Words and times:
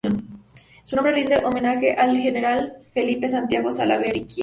Su 0.83 0.95
nombre 0.95 1.13
rinde 1.13 1.43
homenaje 1.45 1.93
al 1.93 2.17
general 2.17 2.73
Felipe 2.91 3.29
Santiago 3.29 3.71
Salaverry, 3.71 3.99
quien 3.99 3.99
fuese 3.99 4.09
presidente 4.09 4.19
del 4.19 4.25
Perú. 4.33 4.39